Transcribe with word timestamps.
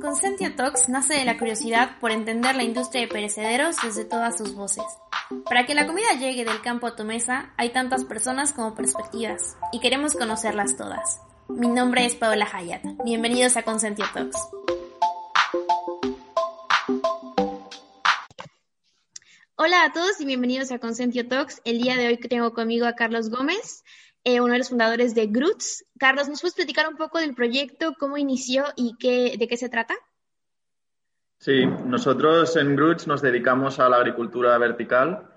Consentio 0.00 0.54
Talks 0.56 0.88
nace 0.88 1.14
de 1.14 1.24
la 1.24 1.38
curiosidad 1.38 1.98
por 2.00 2.10
entender 2.10 2.56
la 2.56 2.64
industria 2.64 3.02
de 3.02 3.08
perecederos 3.08 3.76
desde 3.82 4.04
todas 4.04 4.36
sus 4.36 4.54
voces. 4.54 4.84
Para 5.44 5.66
que 5.66 5.74
la 5.74 5.86
comida 5.86 6.14
llegue 6.18 6.44
del 6.44 6.60
campo 6.62 6.86
a 6.88 6.96
tu 6.96 7.04
mesa, 7.04 7.52
hay 7.56 7.70
tantas 7.70 8.04
personas 8.04 8.52
como 8.52 8.74
perspectivas, 8.74 9.56
y 9.72 9.80
queremos 9.80 10.14
conocerlas 10.14 10.76
todas. 10.76 11.20
Mi 11.48 11.68
nombre 11.68 12.04
es 12.06 12.14
Paola 12.16 12.48
Hayat. 12.52 12.82
Bienvenidos 13.04 13.56
a 13.56 13.62
Consentio 13.62 14.06
Talks. 14.12 14.38
Hola 19.56 19.84
a 19.84 19.92
todos 19.92 20.20
y 20.20 20.24
bienvenidos 20.24 20.72
a 20.72 20.78
Consentio 20.78 21.28
Talks. 21.28 21.60
El 21.64 21.82
día 21.82 21.96
de 21.96 22.08
hoy 22.08 22.16
tengo 22.16 22.54
conmigo 22.54 22.86
a 22.86 22.94
Carlos 22.94 23.28
Gómez, 23.28 23.84
eh, 24.24 24.40
uno 24.40 24.52
de 24.52 24.58
los 24.58 24.68
fundadores 24.68 25.14
de 25.14 25.26
Groots. 25.26 25.84
Carlos, 25.98 26.28
¿nos 26.28 26.40
puedes 26.40 26.54
platicar 26.54 26.88
un 26.88 26.96
poco 26.96 27.18
del 27.18 27.34
proyecto, 27.34 27.94
cómo 27.98 28.16
inició 28.16 28.64
y 28.76 28.96
qué, 28.98 29.36
de 29.38 29.48
qué 29.48 29.56
se 29.56 29.68
trata? 29.68 29.94
Sí, 31.38 31.64
nosotros 31.66 32.56
en 32.56 32.76
Groots 32.76 33.06
nos 33.06 33.22
dedicamos 33.22 33.80
a 33.80 33.88
la 33.88 33.96
agricultura 33.96 34.56
vertical. 34.58 35.28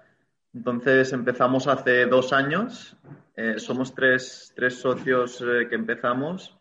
Entonces 0.54 1.14
empezamos 1.14 1.68
hace 1.68 2.06
dos 2.06 2.34
años. 2.34 2.98
Eh, 3.36 3.56
somos 3.58 3.96
tres, 3.96 4.52
tres 4.56 4.76
socios 4.76 5.42
eh, 5.42 5.68
que 5.70 5.76
empezamos 5.76 6.58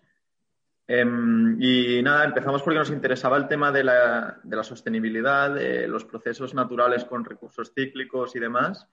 Em, 0.86 1.56
y 1.58 2.02
nada, 2.02 2.24
empezamos 2.24 2.62
porque 2.62 2.78
nos 2.78 2.90
interesaba 2.90 3.36
el 3.36 3.48
tema 3.48 3.70
de 3.70 3.84
la, 3.84 4.38
de 4.42 4.56
la 4.56 4.62
sostenibilidad, 4.62 5.56
los 5.86 6.04
procesos 6.04 6.54
naturales 6.54 7.04
con 7.04 7.24
recursos 7.24 7.72
cíclicos 7.74 8.34
y 8.36 8.40
demás. 8.40 8.86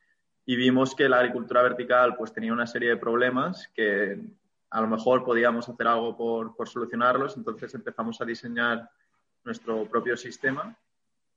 Y 0.50 0.56
vimos 0.56 0.96
que 0.96 1.08
la 1.08 1.20
agricultura 1.20 1.62
vertical 1.62 2.16
pues, 2.16 2.34
tenía 2.34 2.52
una 2.52 2.66
serie 2.66 2.90
de 2.90 2.98
problemas 2.98 3.68
que 3.68 4.20
a 4.72 4.82
lo 4.82 4.88
mejor 4.88 5.24
podíamos 5.24 5.70
hacer 5.70 5.86
algo 5.86 6.18
por, 6.18 6.56
por 6.56 6.68
solucionarlos. 6.68 7.38
Entonces 7.38 7.72
empezamos 7.76 8.20
a 8.20 8.26
diseñar 8.26 8.90
nuestro 9.44 9.86
propio 9.86 10.18
sistema 10.18 10.76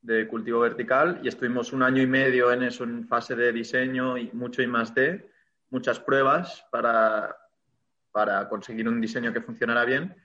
de 0.00 0.27
cultivo 0.27 0.60
vertical 0.60 1.20
y 1.22 1.28
estuvimos 1.28 1.74
un 1.74 1.82
año 1.82 2.00
y 2.00 2.06
medio 2.06 2.50
en 2.52 2.62
eso, 2.62 2.84
en 2.84 3.06
fase 3.06 3.36
de 3.36 3.52
diseño 3.52 4.16
y 4.16 4.30
mucho 4.32 4.62
y 4.62 4.66
más 4.66 4.94
de, 4.94 5.28
muchas 5.69 6.00
pruebas 6.00 6.64
para, 6.70 7.36
para 8.12 8.48
conseguir 8.48 8.88
un 8.88 8.98
diseño 8.98 9.30
que 9.30 9.42
funcionara 9.42 9.84
bien 9.84 10.16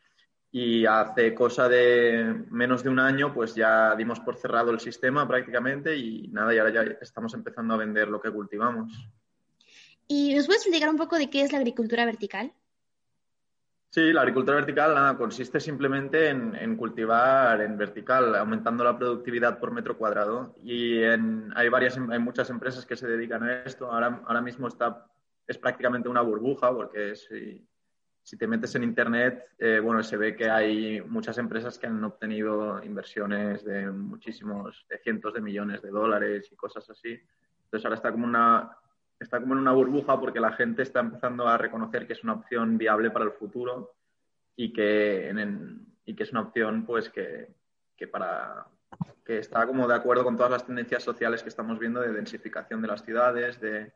y 0.60 0.88
hace 0.88 1.36
cosa 1.36 1.70
de 1.70 2.46
menos 2.50 2.82
de 2.82 2.90
un 2.90 2.98
año 2.98 3.32
pues 3.32 3.54
ya 3.54 3.96
dimos 3.96 4.20
por 4.22 4.38
cerrado 4.38 4.72
el 4.72 4.80
sistema 4.80 5.28
prácticamente 5.28 5.96
y 5.96 6.30
nada, 6.30 6.52
y 6.52 6.58
ahora 6.58 6.74
ya 6.74 6.82
estamos 7.00 7.36
empezando 7.36 7.76
a 7.76 7.78
vender 7.78 8.08
lo 8.08 8.20
que 8.20 8.32
cultivamos. 8.32 8.92
¿Y 10.08 10.34
nos 10.34 10.48
puedes 10.48 10.64
explicar 10.64 10.90
un 10.90 10.98
poco 10.98 11.20
de 11.20 11.30
qué 11.30 11.44
es 11.44 11.52
la 11.52 11.60
agricultura 11.60 12.06
vertical? 12.06 12.52
Sí, 13.92 14.12
la 14.12 14.22
agricultura 14.22 14.58
vertical 14.58 14.96
nada, 14.96 15.16
consiste 15.16 15.60
simplemente 15.60 16.30
en, 16.30 16.76
cultivar 16.76 17.62
en 17.62 17.78
vertical, 17.78 18.36
aumentando 18.36 18.84
la 18.84 18.98
productividad 18.98 19.60
por 19.60 19.72
metro 19.72 19.96
cuadrado. 19.96 20.56
Y 20.64 21.04
hay, 21.04 21.70
varias, 21.70 22.00
hay 22.10 22.20
muchas 22.20 22.50
empresas 22.50 22.84
que 22.84 22.96
se 22.96 23.08
dedican 23.08 23.44
a 23.44 23.62
esto. 23.62 23.92
Ahora, 23.92 24.24
ahora 24.26 24.42
mismo 24.42 24.68
está, 24.68 25.06
es 25.46 25.60
prácticamente 25.60 26.10
una 26.10 26.22
burbuja 26.22 26.74
porque 26.74 27.12
es, 27.12 27.30
si 28.28 28.36
te 28.36 28.46
metes 28.46 28.76
en 28.76 28.84
Internet, 28.84 29.52
eh, 29.58 29.80
bueno, 29.82 30.04
se 30.04 30.18
ve 30.18 30.36
que 30.36 30.50
hay 30.50 31.00
muchas 31.00 31.38
empresas 31.38 31.80
que 31.80 31.88
han 31.88 32.04
obtenido 32.04 32.84
inversiones 32.84 33.64
de 33.64 33.90
muchísimos, 33.90 34.86
de 34.90 34.98
cientos 34.98 35.34
de 35.34 35.40
millones 35.40 35.82
de 35.82 35.92
dólares 35.92 36.50
y 36.52 36.56
cosas 36.58 36.90
así. 36.90 37.18
Entonces 37.64 37.86
ahora 37.86 37.96
está 37.96 38.12
como 38.12 38.26
una, 38.26 38.78
está 39.18 39.40
como 39.40 39.54
en 39.54 39.62
una 39.62 39.72
burbuja 39.72 40.20
porque 40.20 40.42
la 40.42 40.52
gente 40.52 40.82
está 40.82 41.00
empezando 41.00 41.48
a 41.48 41.58
reconocer 41.58 42.06
que 42.06 42.12
es 42.12 42.24
una 42.26 42.34
opción 42.34 42.78
viable 42.78 43.12
para 43.12 43.24
el 43.24 43.32
futuro 43.32 43.96
y 44.58 44.74
que, 44.74 45.34
y 46.04 46.14
que 46.14 46.24
es 46.24 46.32
una 46.34 46.42
opción 46.42 46.86
pues 46.86 47.10
que, 47.10 47.48
que, 47.96 48.10
para, 48.10 48.68
que 49.24 49.38
está 49.38 49.66
como 49.66 49.88
de 49.88 49.96
acuerdo 49.96 50.26
con 50.26 50.36
todas 50.36 50.52
las 50.52 50.66
tendencias 50.66 51.02
sociales 51.02 51.44
que 51.44 51.50
estamos 51.50 51.80
viendo 51.80 52.02
de 52.02 52.12
densificación 52.12 52.82
de 52.82 52.90
las 52.90 53.06
ciudades, 53.06 53.62
de 53.62 53.94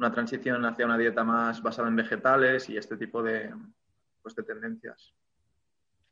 una 0.00 0.10
transición 0.10 0.64
hacia 0.64 0.86
una 0.86 0.96
dieta 0.96 1.22
más 1.22 1.62
basada 1.62 1.88
en 1.88 1.96
vegetales 1.96 2.70
y 2.70 2.78
este 2.78 2.96
tipo 2.96 3.22
de, 3.22 3.52
pues, 4.22 4.34
de 4.34 4.42
tendencias. 4.42 5.12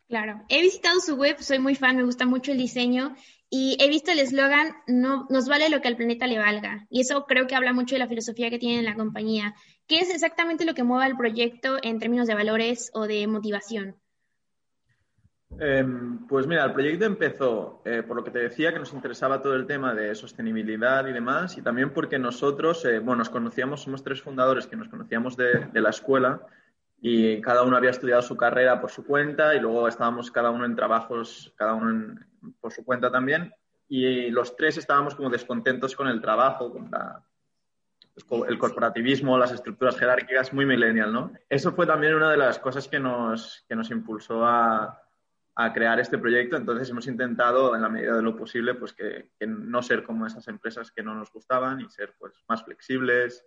Claro, 0.09 0.43
he 0.49 0.63
visitado 0.63 1.01
su 1.01 1.17
web, 1.17 1.37
soy 1.39 1.59
muy 1.59 1.75
fan, 1.75 1.97
me 1.97 2.05
gusta 2.05 2.25
mucho 2.25 2.53
el 2.53 2.59
diseño 2.59 3.15
y 3.51 3.77
he 3.79 3.89
visto 3.89 4.11
el 4.11 4.19
eslogan, 4.21 4.75
no, 4.87 5.27
nos 5.29 5.49
vale 5.49 5.69
lo 5.69 5.83
que 5.83 5.89
al 5.89 5.97
planeta 5.97 6.27
le 6.27 6.39
valga. 6.39 6.87
Y 6.89 7.03
eso 7.03 7.27
creo 7.27 7.47
que 7.47 7.55
habla 7.55 7.75
mucho 7.75 7.95
de 7.95 7.99
la 7.99 8.09
filosofía 8.09 8.49
que 8.49 8.59
tiene 8.59 8.83
la 8.83 8.95
compañía. 8.95 9.55
¿Qué 9.87 10.01
es 10.01 10.11
exactamente 10.11 10.65
lo 10.65 10.75
que 10.75 10.83
mueve 10.83 11.05
al 11.05 11.17
proyecto 11.17 11.77
en 11.83 11.99
términos 11.99 12.27
de 12.27 12.35
valores 12.35 12.91
o 12.95 13.07
de 13.07 13.27
motivación? 13.27 13.97
Em, 15.59 16.27
pues 16.27 16.47
mira, 16.47 16.65
el 16.65 16.73
proyecto 16.73 17.07
empezó 17.07 17.83
eh, 17.85 18.03
por 18.07 18.17
lo 18.17 18.23
que 18.23 18.31
te 18.31 18.39
decía 18.39 18.73
que 18.73 18.79
nos 18.79 18.93
interesaba 18.93 19.41
todo 19.41 19.55
el 19.55 19.67
tema 19.67 19.95
de 19.95 20.15
sostenibilidad 20.15 21.07
y 21.07 21.13
demás, 21.13 21.57
y 21.57 21.63
también 21.63 21.91
porque 21.91 22.19
nosotros, 22.19 22.85
eh, 22.85 22.99
bueno, 22.99 23.17
nos 23.17 23.31
conocíamos, 23.31 23.83
somos 23.83 24.05
tres 24.05 24.21
fundadores 24.21 24.67
que 24.67 24.77
nos 24.77 24.89
conocíamos 24.89 25.37
de, 25.37 25.69
la 25.73 25.91
escuela 25.91 26.43
y 27.01 27.41
cada 27.41 27.63
uno 27.63 27.77
había 27.77 27.91
estudiado 27.91 28.23
su 28.23 28.37
carrera 28.37 28.81
por 28.81 28.91
su 28.91 29.05
cuenta 29.05 29.55
y 29.55 29.61
luego 29.61 29.89
estábamos 29.89 30.31
cada 30.31 30.51
uno 30.51 30.65
en 30.65 30.75
trabajos, 30.77 31.53
cada 31.57 31.75
uno 31.75 32.17
por 32.61 32.73
su 32.73 32.85
cuenta 32.85 33.11
también, 33.11 33.53
y 33.89 34.31
los 34.31 34.57
tres 34.57 34.77
estábamos 34.77 35.15
como 35.15 35.31
descontentos 35.31 35.95
con 35.95 36.09
el 36.09 36.21
trabajo, 36.21 36.73
con 36.73 36.91
el 38.49 38.59
corporativismo, 38.59 39.39
las 39.39 39.53
estructuras 39.53 39.97
jerárquicas, 39.97 40.53
muy 40.53 40.67
millennial, 40.67 41.13
¿no? 41.13 41.33
Eso 41.49 41.73
fue 41.73 41.87
también 41.87 42.15
una 42.15 42.31
de 42.31 42.37
las 42.37 42.59
cosas 42.59 42.89
que 42.89 42.99
nos, 42.99 43.65
que 43.69 43.77
nos 43.77 43.91
impulsó 43.91 44.45
a 44.45 45.03
a 45.61 45.73
crear 45.73 45.99
este 45.99 46.19
proyecto. 46.19 46.57
Entonces 46.57 46.89
hemos 46.89 47.09
intentado, 47.09 47.75
en 47.75 47.83
la 47.83 47.89
medida 47.89 48.15
de 48.15 48.23
lo 48.23 48.37
posible, 48.37 48.75
pues 48.75 48.93
que, 48.93 49.33
no 49.41 49.83
ser 49.83 50.05
como 50.05 50.25
esas 50.25 50.47
empresas 50.47 50.93
que 50.93 51.03
no 51.03 51.17
nos 51.17 51.33
gustaban 51.33 51.81
y 51.81 51.89
ser 51.91 52.15
pues 52.17 52.33
más 52.49 52.63
flexibles, 52.63 53.45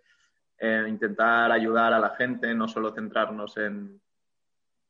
eh, 0.64 0.86
intentar 0.88 1.50
ayudar 1.50 1.92
a 1.92 1.98
la 1.98 2.10
gente, 2.10 2.54
no 2.54 2.68
solo 2.68 2.94
centrarnos 2.94 3.56
en, 3.56 4.00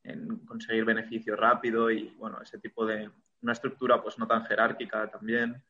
en, 0.05 0.45
conseguir 0.45 0.85
beneficio 0.85 1.35
rápido 1.35 1.91
y 1.91 2.15
bueno, 2.19 2.43
ese 2.43 2.59
tipo 2.59 2.85
de 2.85 3.11
una 3.41 3.53
estructura 3.53 4.03
pues 4.03 4.19
no 4.19 4.27
tan 4.27 4.45
jerárquica 4.45 5.11
también. 5.11 5.63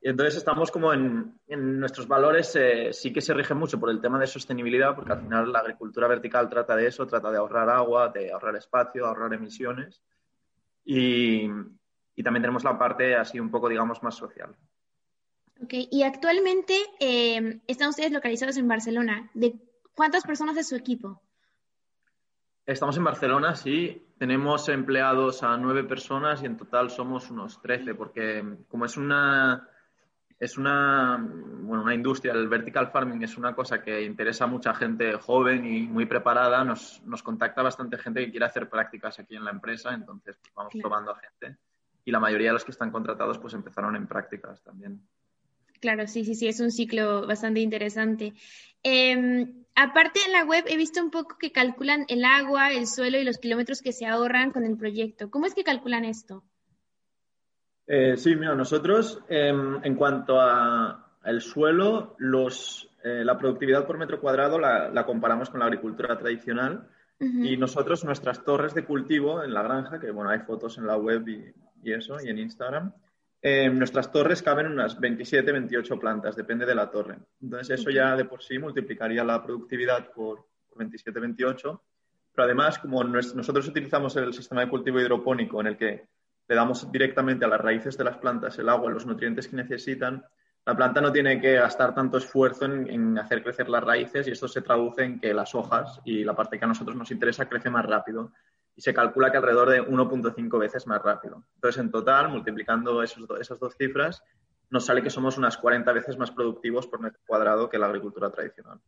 Y 0.00 0.08
entonces 0.08 0.36
estamos 0.36 0.70
como 0.70 0.92
en, 0.92 1.34
en 1.48 1.80
nuestros 1.80 2.06
valores 2.06 2.54
eh, 2.54 2.92
sí 2.92 3.12
que 3.12 3.20
se 3.20 3.34
rigen 3.34 3.56
mucho 3.58 3.80
por 3.80 3.90
el 3.90 4.00
tema 4.00 4.20
de 4.20 4.28
sostenibilidad, 4.28 4.94
porque 4.94 5.14
al 5.14 5.22
final 5.22 5.52
la 5.52 5.58
agricultura 5.58 6.06
vertical 6.06 6.48
trata 6.48 6.76
de 6.76 6.86
eso, 6.86 7.04
trata 7.08 7.32
de 7.32 7.38
ahorrar 7.38 7.68
agua, 7.70 8.08
de 8.08 8.30
ahorrar 8.30 8.54
espacio, 8.54 9.04
ahorrar 9.04 9.34
emisiones. 9.34 10.00
Y, 10.84 11.48
también 12.22 12.42
tenemos 12.42 12.62
la 12.64 12.78
parte 12.78 13.16
así 13.16 13.40
un 13.40 13.50
poco, 13.50 13.68
digamos, 13.68 14.00
más 14.02 14.14
social. 14.14 14.54
Ok, 15.62 15.74
y 15.90 16.02
actualmente 16.02 16.74
eh, 16.98 17.60
están 17.66 17.90
ustedes 17.90 18.12
localizados 18.12 18.56
en 18.56 18.66
Barcelona. 18.66 19.30
¿De 19.34 19.54
cuántas 19.94 20.24
personas 20.24 20.56
es 20.56 20.68
su 20.68 20.76
equipo? 20.76 21.20
Estamos 22.64 22.96
en 22.96 23.04
Barcelona, 23.04 23.54
sí. 23.54 24.06
Tenemos 24.16 24.68
empleados 24.68 25.42
a 25.42 25.56
nueve 25.58 25.84
personas 25.84 26.42
y 26.42 26.46
en 26.46 26.56
total 26.56 26.90
somos 26.90 27.30
unos 27.30 27.60
trece, 27.60 27.94
porque 27.94 28.42
como 28.68 28.86
es 28.86 28.96
una, 28.96 29.68
es 30.38 30.56
una, 30.56 31.18
bueno, 31.18 31.82
una 31.82 31.94
industria, 31.94 32.32
el 32.32 32.48
vertical 32.48 32.90
farming 32.90 33.22
es 33.22 33.36
una 33.36 33.54
cosa 33.54 33.82
que 33.82 34.02
interesa 34.02 34.44
a 34.44 34.46
mucha 34.46 34.72
gente 34.72 35.14
joven 35.14 35.66
y 35.66 35.82
muy 35.82 36.06
preparada. 36.06 36.64
Nos, 36.64 37.02
nos 37.04 37.22
contacta 37.22 37.62
bastante 37.62 37.98
gente 37.98 38.24
que 38.24 38.30
quiere 38.30 38.46
hacer 38.46 38.68
prácticas 38.68 39.18
aquí 39.18 39.36
en 39.36 39.44
la 39.44 39.50
empresa, 39.50 39.92
entonces 39.92 40.38
pues, 40.40 40.54
vamos 40.54 40.72
probando 40.80 41.10
a 41.10 41.18
gente. 41.18 41.58
Y 42.04 42.10
la 42.10 42.20
mayoría 42.20 42.48
de 42.48 42.54
los 42.54 42.64
que 42.64 42.70
están 42.70 42.90
contratados 42.90 43.38
pues 43.38 43.52
empezaron 43.52 43.94
en 43.96 44.06
prácticas 44.06 44.62
también. 44.62 45.02
Claro, 45.80 46.06
sí, 46.06 46.24
sí, 46.24 46.34
sí, 46.34 46.46
es 46.46 46.60
un 46.60 46.70
ciclo 46.70 47.26
bastante 47.26 47.60
interesante. 47.60 48.34
Em, 48.82 49.64
aparte 49.74 50.20
en 50.26 50.32
la 50.32 50.44
web 50.44 50.64
he 50.66 50.76
visto 50.76 51.02
un 51.02 51.10
poco 51.10 51.36
que 51.38 51.52
calculan 51.52 52.04
el 52.08 52.24
agua, 52.24 52.72
el 52.72 52.86
suelo 52.86 53.18
y 53.18 53.24
los 53.24 53.38
kilómetros 53.38 53.80
que 53.80 53.92
se 53.92 54.06
ahorran 54.06 54.52
con 54.52 54.64
el 54.64 54.76
proyecto. 54.76 55.30
¿Cómo 55.30 55.46
es 55.46 55.54
que 55.54 55.64
calculan 55.64 56.04
esto? 56.04 56.44
Eh, 57.86 58.16
sí, 58.16 58.36
mira, 58.36 58.54
nosotros 58.54 59.20
em, 59.28 59.80
en 59.82 59.94
cuanto 59.96 60.40
al 60.40 61.40
suelo, 61.40 62.14
los, 62.18 62.88
eh, 63.02 63.24
la 63.24 63.36
productividad 63.36 63.86
por 63.86 63.98
metro 63.98 64.20
cuadrado 64.20 64.58
la, 64.58 65.04
comparamos 65.04 65.50
con 65.50 65.60
la 65.60 65.66
agricultura 65.66 66.16
tradicional 66.18 66.88
y 67.18 67.58
nosotros 67.58 68.02
nuestras 68.02 68.42
torres 68.44 68.72
de 68.72 68.86
cultivo 68.86 69.42
en 69.42 69.52
la 69.52 69.62
granja, 69.62 70.00
que 70.00 70.10
bueno, 70.10 70.30
hay 70.30 70.38
fotos 70.38 70.78
en 70.78 70.86
la 70.86 70.96
web 70.96 71.28
y, 71.28 71.92
eso, 71.92 72.16
y 72.24 72.30
en 72.30 72.38
Instagram, 72.38 72.94
em, 73.42 73.78
nuestras 73.78 74.10
torres 74.10 74.42
caben 74.42 74.66
unas 74.66 74.98
27, 74.98 75.52
28 75.52 75.98
plantas, 75.98 76.36
depende 76.36 76.66
de 76.66 76.74
la 76.74 76.90
torre. 76.90 77.18
Entonces 77.40 77.80
eso 77.80 77.90
ya 77.90 78.16
de 78.16 78.24
por 78.24 78.42
sí 78.42 78.58
multiplicaría 78.58 79.24
la 79.24 79.42
productividad 79.42 80.10
por, 80.12 80.46
27, 80.76 81.20
28. 81.20 81.82
Pero 82.32 82.44
además, 82.44 82.78
como 82.78 83.02
nosotros 83.04 83.68
utilizamos 83.68 84.16
el 84.16 84.32
sistema 84.32 84.62
de 84.62 84.68
cultivo 84.68 85.00
hidropónico 85.00 85.60
en 85.60 85.66
el 85.66 85.76
que 85.76 86.08
le 86.48 86.54
damos 86.54 86.90
directamente 86.90 87.44
a 87.44 87.48
las 87.48 87.60
raíces 87.60 87.96
de 87.96 88.04
las 88.04 88.18
plantas 88.18 88.58
el 88.58 88.68
agua, 88.68 88.90
los 88.90 89.06
nutrientes 89.06 89.48
que 89.48 89.56
necesitan, 89.56 90.24
la 90.66 90.76
planta 90.76 91.00
no 91.00 91.10
tiene 91.10 91.40
que 91.40 91.54
gastar 91.54 91.94
tanto 91.94 92.18
esfuerzo 92.18 92.66
en, 92.66 93.18
hacer 93.18 93.42
crecer 93.42 93.68
las 93.68 93.82
raíces 93.82 94.28
y 94.28 94.32
esto 94.32 94.46
se 94.46 94.62
traduce 94.62 95.02
en 95.02 95.18
que 95.18 95.32
las 95.32 95.54
hojas 95.54 96.00
y 96.04 96.22
la 96.22 96.34
parte 96.34 96.58
que 96.58 96.64
a 96.64 96.68
nosotros 96.68 96.96
nos 96.96 97.10
interesa 97.10 97.48
crece 97.48 97.70
más 97.70 97.86
rápido. 97.86 98.32
Y 98.76 98.82
se 98.82 98.94
calcula 98.94 99.30
que 99.30 99.38
alrededor 99.38 99.70
de 99.70 99.82
1.5 99.82 100.58
veces 100.58 100.86
más 100.86 101.02
rápido. 101.02 101.44
Entonces, 101.56 101.80
en 101.80 101.90
total, 101.90 102.28
multiplicando 102.28 103.02
esos 103.02 103.28
esas 103.40 103.58
dos 103.58 103.74
cifras, 103.76 104.22
nos 104.70 104.86
sale 104.86 105.02
que 105.02 105.10
somos 105.10 105.36
unas 105.36 105.56
40 105.58 105.92
veces 105.92 106.16
más 106.16 106.30
productivos 106.30 106.86
por 106.86 107.00
metro 107.00 107.20
cuadrado 107.26 107.68
que 107.68 107.78
la 107.78 107.86
agricultura 107.86 108.30
tradicional. 108.30 108.80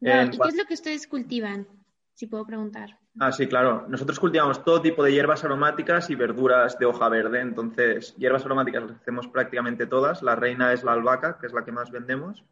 ¿Y 0.00 0.06
qué 0.06 0.48
es 0.48 0.56
lo 0.56 0.64
que 0.64 0.74
ustedes 0.74 1.06
cultivan? 1.06 1.66
Si 2.14 2.26
puedo 2.26 2.44
preguntar. 2.44 2.98
Ah, 3.18 3.32
sí, 3.32 3.46
claro. 3.46 3.86
Nosotros 3.88 4.18
cultivamos 4.18 4.64
todo 4.64 4.80
tipo 4.80 5.02
de 5.02 5.12
hierbas 5.12 5.44
aromáticas 5.44 6.10
y 6.10 6.14
verduras 6.14 6.78
de 6.78 6.86
hoja 6.86 7.08
verde. 7.08 7.40
Entonces, 7.40 8.14
hierbas 8.16 8.44
aromáticas 8.44 8.84
las 8.84 8.96
hacemos 9.00 9.28
prácticamente 9.28 9.86
todas. 9.86 10.22
La 10.22 10.36
reina 10.36 10.72
es 10.72 10.84
la 10.84 10.92
albahaca, 10.92 11.38
que 11.38 11.46
es 11.46 11.52
la 11.52 11.64
que 11.64 11.72
más 11.72 11.90
vendemos. 11.90 12.44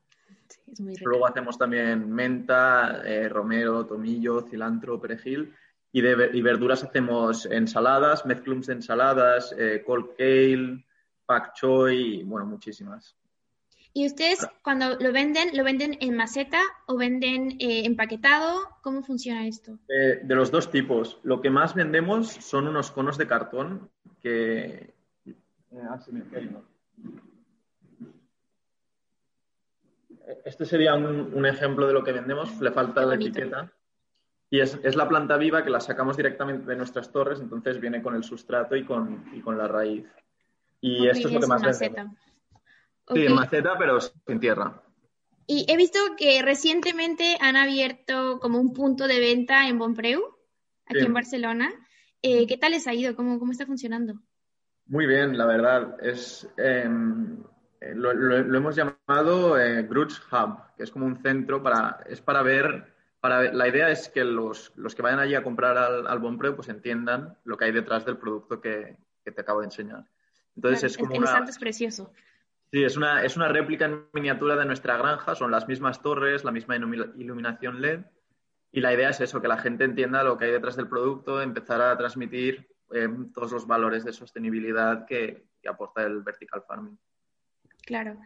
Luego 1.04 1.26
hacemos 1.26 1.58
también 1.58 2.10
menta, 2.10 3.02
eh, 3.04 3.28
romero, 3.28 3.86
tomillo, 3.86 4.42
cilantro, 4.42 5.00
perejil. 5.00 5.54
Y, 5.92 6.00
de, 6.02 6.30
y 6.32 6.42
verduras 6.42 6.84
hacemos 6.84 7.46
ensaladas, 7.46 8.24
mezclums 8.24 8.66
de 8.66 8.74
ensaladas, 8.74 9.54
eh, 9.58 9.82
cold 9.84 10.10
kale, 10.16 10.84
pak 11.26 11.54
choi, 11.54 12.22
bueno, 12.22 12.46
muchísimas. 12.46 13.16
¿Y 13.92 14.06
ustedes 14.06 14.46
cuando 14.62 14.96
lo 15.00 15.12
venden, 15.12 15.56
lo 15.56 15.64
venden 15.64 15.96
en 16.00 16.16
maceta 16.16 16.60
o 16.86 16.96
venden 16.96 17.56
eh, 17.58 17.84
empaquetado? 17.84 18.68
¿Cómo 18.82 19.02
funciona 19.02 19.48
esto? 19.48 19.78
Eh, 19.88 20.20
de 20.22 20.34
los 20.34 20.52
dos 20.52 20.70
tipos. 20.70 21.18
Lo 21.24 21.40
que 21.40 21.50
más 21.50 21.74
vendemos 21.74 22.28
son 22.28 22.68
unos 22.68 22.92
conos 22.92 23.18
de 23.18 23.26
cartón 23.26 23.90
que... 24.22 24.94
Ah, 25.76 25.98
este 30.44 30.64
sería 30.64 30.94
un, 30.94 31.44
ejemplo 31.46 31.86
de 31.86 31.92
lo 31.92 32.04
que 32.04 32.12
vendemos, 32.12 32.60
le 32.60 32.70
falta 32.70 33.04
la 33.04 33.16
etiqueta. 33.16 33.72
Y 34.50 34.60
es, 34.60 34.78
es, 34.82 34.96
la 34.96 35.08
planta 35.08 35.36
viva 35.36 35.62
que 35.62 35.70
la 35.70 35.80
sacamos 35.80 36.16
directamente 36.16 36.66
de 36.66 36.76
nuestras 36.76 37.12
torres, 37.12 37.40
entonces 37.40 37.80
viene 37.80 38.02
con 38.02 38.16
el 38.16 38.24
sustrato 38.24 38.74
y 38.74 38.84
con, 38.84 39.30
y 39.32 39.40
con 39.40 39.56
la 39.56 39.68
raíz. 39.68 40.04
Y 40.80 41.06
esto 41.06 41.28
es 41.28 41.34
lo 41.34 41.40
que 41.40 41.46
más 41.46 41.78
vendemos. 41.78 42.16
Sí, 43.12 43.26
en 43.26 43.34
maceta, 43.34 43.76
pero 43.78 44.00
sin 44.00 44.40
tierra. 44.40 44.82
Y 45.46 45.66
he 45.68 45.76
visto 45.76 45.98
que 46.16 46.42
recientemente 46.42 47.36
han 47.40 47.56
abierto 47.56 48.38
como 48.40 48.58
un 48.58 48.72
punto 48.72 49.08
de 49.08 49.18
venta 49.18 49.68
en 49.68 49.78
Bonpreu, 49.78 50.36
aquí 50.86 51.00
en 51.00 51.12
Barcelona. 51.12 51.70
Eh, 52.22 52.46
¿Qué 52.46 52.56
tal 52.56 52.72
les 52.72 52.86
ha 52.86 52.94
ido? 52.94 53.16
¿Cómo, 53.16 53.38
¿Cómo 53.38 53.52
está 53.52 53.66
funcionando? 53.66 54.14
Muy 54.86 55.06
bien, 55.06 55.36
la 55.36 55.46
verdad. 55.46 55.96
Es, 56.00 56.48
em, 56.56 57.42
eh, 57.80 57.94
lo, 57.94 58.36
hemos 58.36 58.76
llamado 58.76 59.58
eh, 59.58 59.88
Hub, 59.88 60.58
que 60.76 60.84
es 60.84 60.90
como 60.90 61.06
un 61.06 61.20
centro 61.22 61.62
para, 61.62 62.04
es 62.08 62.20
para 62.20 62.42
ver, 62.42 62.89
para 63.20 63.52
la 63.52 63.68
idea 63.68 63.90
es 63.90 64.08
que 64.08 64.24
los, 64.24 64.72
los 64.76 64.94
que 64.94 65.02
vayan 65.02 65.18
allí 65.18 65.34
a 65.34 65.42
comprar 65.42 65.76
al, 65.76 66.06
al 66.06 66.18
Bonpreu 66.18 66.56
pues 66.56 66.68
entiendan 66.68 67.36
lo 67.44 67.56
que 67.56 67.66
hay 67.66 67.72
detrás 67.72 68.04
del 68.04 68.16
producto 68.16 68.60
que, 68.60 68.96
que 69.24 69.32
te 69.32 69.40
acabo 69.40 69.60
de 69.60 69.66
enseñar. 69.66 70.04
Entonces 70.56 70.84
es 70.84 70.98
como 70.98 71.14
el 71.14 71.22
una... 71.22 71.44
es 71.48 71.58
precioso. 71.58 72.12
Sí, 72.72 72.84
es 72.84 72.96
una, 72.96 73.24
es 73.24 73.36
una 73.36 73.48
réplica 73.48 73.86
en 73.86 74.06
miniatura 74.12 74.56
de 74.56 74.64
nuestra 74.64 74.96
granja, 74.96 75.34
son 75.34 75.50
las 75.50 75.66
mismas 75.66 76.02
torres, 76.02 76.44
la 76.44 76.52
misma 76.52 76.76
iluminación 76.76 77.80
LED. 77.80 78.00
Y 78.72 78.80
la 78.80 78.94
idea 78.94 79.10
es 79.10 79.20
eso, 79.20 79.42
que 79.42 79.48
la 79.48 79.58
gente 79.58 79.84
entienda 79.84 80.22
lo 80.22 80.38
que 80.38 80.44
hay 80.44 80.52
detrás 80.52 80.76
del 80.76 80.88
producto, 80.88 81.42
empezar 81.42 81.82
a 81.82 81.96
transmitir 81.98 82.68
eh, 82.92 83.08
todos 83.34 83.50
los 83.50 83.66
valores 83.66 84.04
de 84.04 84.12
sostenibilidad 84.12 85.04
que, 85.06 85.48
aporta 85.68 86.04
el 86.04 86.22
vertical 86.22 86.62
farming. 86.66 86.98
Claro. 87.86 88.16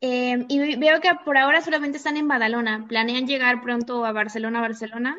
Eh, 0.00 0.44
y 0.48 0.76
veo 0.76 1.00
que 1.00 1.10
por 1.24 1.38
ahora 1.38 1.60
solamente 1.60 1.98
están 1.98 2.16
en 2.16 2.28
Badalona. 2.28 2.86
¿Planean 2.88 3.26
llegar 3.26 3.62
pronto 3.62 4.04
a 4.04 4.12
Barcelona, 4.12 4.60
Barcelona? 4.60 5.16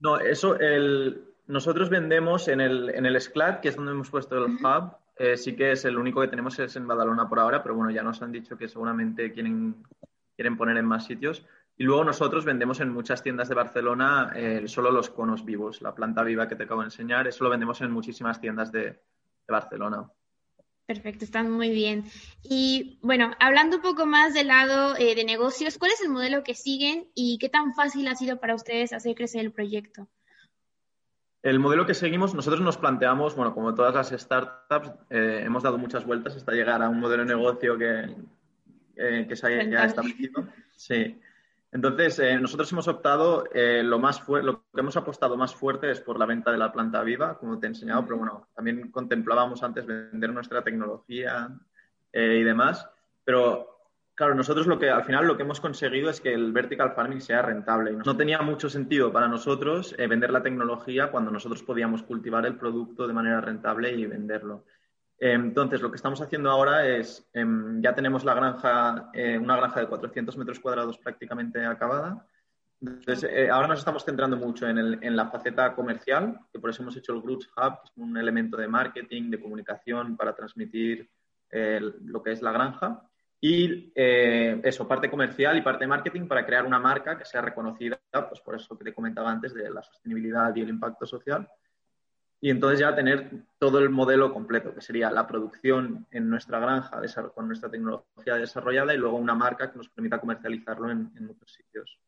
No, 0.00 0.18
eso, 0.18 0.58
el, 0.58 1.24
nosotros 1.46 1.88
vendemos 1.88 2.48
en 2.48 2.60
el, 2.60 2.90
en 2.90 3.06
el 3.06 3.20
SCLAD, 3.20 3.60
que 3.60 3.68
es 3.68 3.76
donde 3.76 3.92
hemos 3.92 4.10
puesto 4.10 4.36
el 4.36 4.54
hub, 4.54 4.96
eh, 5.16 5.36
sí 5.36 5.54
que 5.54 5.72
es 5.72 5.84
el 5.84 5.96
único 5.96 6.20
que 6.20 6.28
tenemos 6.28 6.58
es 6.58 6.74
en 6.76 6.86
Badalona 6.86 7.28
por 7.28 7.38
ahora, 7.38 7.62
pero 7.62 7.74
bueno, 7.74 7.90
ya 7.90 8.02
nos 8.02 8.20
han 8.22 8.32
dicho 8.32 8.56
que 8.56 8.68
seguramente 8.68 9.32
quieren, 9.32 9.76
quieren 10.34 10.56
poner 10.56 10.76
en 10.76 10.86
más 10.86 11.06
sitios. 11.06 11.46
Y 11.76 11.84
luego 11.84 12.04
nosotros 12.04 12.44
vendemos 12.44 12.80
en 12.80 12.90
muchas 12.90 13.22
tiendas 13.22 13.48
de 13.48 13.54
Barcelona 13.54 14.32
eh, 14.34 14.68
solo 14.68 14.90
los 14.90 15.10
conos 15.10 15.44
vivos, 15.44 15.82
la 15.82 15.94
planta 15.94 16.22
viva 16.22 16.48
que 16.48 16.56
te 16.56 16.64
acabo 16.64 16.80
de 16.80 16.86
enseñar, 16.86 17.26
eso 17.26 17.42
lo 17.44 17.50
vendemos 17.50 17.80
en 17.80 17.90
muchísimas 17.90 18.40
tiendas 18.40 18.70
de, 18.70 19.00
Barcelona. 19.46 20.10
Perfecto, 20.86 21.24
están 21.24 21.50
muy 21.50 21.70
bien. 21.70 22.04
Y 22.42 22.98
bueno, 23.00 23.32
hablando 23.40 23.76
un 23.76 23.82
poco 23.82 24.04
más 24.04 24.34
del 24.34 24.48
lado 24.48 24.94
eh, 24.98 25.14
de 25.14 25.24
negocios, 25.24 25.78
¿cuál 25.78 25.92
es 25.92 26.02
el 26.02 26.10
modelo 26.10 26.44
que 26.44 26.54
siguen 26.54 27.08
y 27.14 27.38
qué 27.38 27.48
tan 27.48 27.74
fácil 27.74 28.06
ha 28.08 28.14
sido 28.14 28.38
para 28.38 28.54
ustedes 28.54 28.92
hacer 28.92 29.14
crecer 29.14 29.40
el 29.40 29.52
proyecto? 29.52 30.08
El 31.42 31.58
modelo 31.58 31.86
que 31.86 31.94
seguimos, 31.94 32.34
nosotros 32.34 32.60
nos 32.60 32.76
planteamos, 32.76 33.34
bueno, 33.34 33.54
como 33.54 33.74
todas 33.74 33.94
las 33.94 34.20
startups, 34.20 34.90
eh, 35.08 35.42
hemos 35.44 35.62
dado 35.62 35.78
muchas 35.78 36.04
vueltas 36.04 36.36
hasta 36.36 36.52
llegar 36.52 36.82
a 36.82 36.88
un 36.88 37.00
modelo 37.00 37.24
de 37.24 37.34
negocio 37.34 37.78
que, 37.78 38.14
eh, 38.96 39.26
que 39.26 39.36
se 39.36 39.46
haya 39.46 39.70
ya 39.70 39.84
establecido. 39.84 40.48
Sí. 40.76 41.18
Entonces, 41.74 42.18
eh, 42.20 42.38
nosotros 42.38 42.72
hemos 42.72 42.88
optado, 42.88 43.44
lo, 43.52 43.98
más 43.98 44.26
lo 44.26 44.62
que 44.72 44.80
hemos 44.80 44.96
apostado 44.96 45.36
más 45.36 45.54
fuerte 45.54 45.90
es 45.90 46.00
por 46.00 46.18
la 46.18 46.24
venta 46.24 46.50
de 46.50 46.56
la 46.56 46.72
planta 46.72 47.02
viva, 47.02 47.36
como 47.36 47.58
te 47.58 47.66
he 47.66 47.68
enseñado, 47.68 48.04
pero 48.04 48.16
bueno, 48.16 48.48
también 48.54 48.90
contemplábamos 48.90 49.62
antes 49.62 49.84
vender 49.84 50.32
nuestra 50.32 50.62
tecnología 50.62 51.50
y 52.12 52.42
demás. 52.42 52.88
Pero 53.24 53.74
Claro, 54.14 54.36
nosotros 54.36 54.68
lo 54.68 54.78
que 54.78 54.90
al 54.90 55.02
final 55.02 55.26
lo 55.26 55.36
que 55.36 55.42
hemos 55.42 55.60
conseguido 55.60 56.08
es 56.08 56.20
que 56.20 56.32
el 56.32 56.52
vertical 56.52 56.92
farming 56.92 57.20
sea 57.20 57.42
rentable. 57.42 57.92
No 57.92 58.16
tenía 58.16 58.40
mucho 58.42 58.70
sentido 58.70 59.12
para 59.12 59.26
nosotros 59.26 59.92
eh, 59.98 60.06
vender 60.06 60.30
la 60.30 60.42
tecnología 60.42 61.10
cuando 61.10 61.32
nosotros 61.32 61.64
podíamos 61.64 62.04
cultivar 62.04 62.46
el 62.46 62.56
producto 62.56 63.08
de 63.08 63.12
manera 63.12 63.40
rentable 63.40 63.92
y 63.92 64.06
venderlo. 64.06 64.62
Eh, 65.18 65.32
entonces, 65.32 65.80
lo 65.80 65.90
que 65.90 65.96
estamos 65.96 66.20
haciendo 66.20 66.50
ahora 66.50 66.86
es, 66.86 67.28
em, 67.32 67.80
ya 67.80 67.94
tenemos 67.94 68.24
la 68.24 68.34
granja, 68.34 69.10
eh, 69.12 69.38
una 69.38 69.56
granja 69.56 69.80
de 69.80 69.86
400 69.86 70.36
metros 70.36 70.60
cuadrados 70.60 70.98
prácticamente 70.98 71.64
acabada. 71.64 72.26
Entonces, 72.80 73.50
ahora 73.50 73.68
nos 73.68 73.78
estamos 73.78 74.04
centrando 74.04 74.36
mucho 74.36 74.68
en, 74.68 74.76
el, 74.76 74.98
en, 75.00 75.16
la 75.16 75.30
faceta 75.30 75.74
comercial, 75.74 76.38
que 76.52 76.58
por 76.58 76.68
eso 76.68 76.82
hemos 76.82 76.96
hecho 76.96 77.14
el 77.14 77.22
Groups 77.22 77.48
Hub, 77.56 77.80
que 77.80 77.86
es 77.86 77.92
un 77.96 78.16
elemento 78.18 78.58
de 78.58 78.68
marketing, 78.68 79.30
de 79.30 79.40
comunicación 79.40 80.16
para 80.16 80.34
transmitir 80.34 81.08
lo 81.50 82.22
que 82.22 82.32
es 82.32 82.42
la 82.42 82.52
granja. 82.52 83.08
Y 83.46 83.92
eh, 83.94 84.58
eso, 84.64 84.88
parte 84.88 85.10
comercial 85.10 85.58
y 85.58 85.60
parte 85.60 85.86
marketing 85.86 86.26
para 86.26 86.46
crear 86.46 86.64
una 86.64 86.78
marca 86.78 87.18
que 87.18 87.26
sea 87.26 87.42
reconocida, 87.42 88.00
pues 88.10 88.40
por 88.40 88.54
eso 88.54 88.78
que 88.78 88.84
te 88.84 88.94
comentaba 88.94 89.30
antes 89.30 89.52
de 89.52 89.68
la 89.68 89.82
sostenibilidad 89.82 90.56
y 90.56 90.62
el 90.62 90.70
impacto 90.70 91.04
social. 91.04 91.46
Y 92.44 92.50
entonces 92.50 92.78
ya 92.78 92.94
tener 92.94 93.30
todo 93.58 93.78
el 93.78 93.88
modelo 93.88 94.30
completo, 94.30 94.74
que 94.74 94.82
sería 94.82 95.10
la 95.10 95.26
producción 95.26 96.06
en 96.10 96.28
nuestra 96.28 96.58
granja 96.58 97.00
con 97.34 97.46
nuestra 97.46 97.70
tecnología 97.70 98.34
desarrollada 98.34 98.92
y 98.92 98.98
luego 98.98 99.16
una 99.16 99.34
marca 99.34 99.72
que 99.72 99.78
nos 99.78 99.88
permita 99.88 100.20
comercializarlo 100.20 100.90
en, 100.90 101.10
otros 101.30 101.50
sitios. 101.50 101.98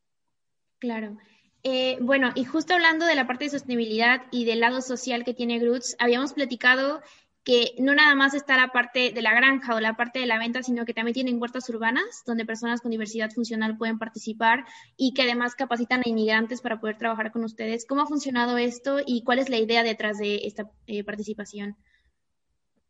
Claro. 0.78 1.16
Eh, 1.62 1.96
bueno, 2.02 2.32
y 2.34 2.44
justo 2.44 2.74
hablando 2.74 3.06
de 3.06 3.14
la 3.14 3.26
parte 3.26 3.44
de 3.44 3.50
sostenibilidad 3.50 4.24
y 4.30 4.44
del 4.44 4.60
lado 4.60 4.82
social 4.82 5.24
que 5.24 5.32
tiene 5.32 5.58
Groots, 5.58 5.96
habíamos 5.98 6.34
platicado 6.34 7.00
que 7.46 7.76
no 7.78 7.94
nada 7.94 8.16
más 8.16 8.34
está 8.34 8.56
la 8.56 8.72
parte 8.72 9.12
de 9.12 9.22
la 9.22 9.32
granja 9.32 9.76
o 9.76 9.80
la 9.80 9.94
parte 9.94 10.18
de 10.18 10.26
la 10.26 10.36
venta, 10.36 10.64
sino 10.64 10.84
que 10.84 10.92
también 10.92 11.14
tienen 11.14 11.40
huertas 11.40 11.68
urbanas 11.70 12.24
donde 12.26 12.44
personas 12.44 12.80
con 12.80 12.90
diversidad 12.90 13.30
funcional 13.30 13.78
pueden 13.78 14.00
participar 14.00 14.64
y 14.96 15.14
que 15.14 15.22
además 15.22 15.54
capacitan 15.54 16.00
a 16.00 16.08
inmigrantes 16.08 16.60
para 16.60 16.80
poder 16.80 16.98
trabajar 16.98 17.30
con 17.30 17.44
ustedes. 17.44 17.86
¿Cómo 17.86 18.02
ha 18.02 18.06
funcionado 18.06 18.58
esto 18.58 18.98
y 19.06 19.22
cuál 19.22 19.38
es 19.38 19.48
la 19.48 19.58
idea 19.58 19.84
detrás 19.84 20.18
de 20.18 20.40
esta 20.42 20.68
eh, 20.88 21.04
participación? 21.04 21.76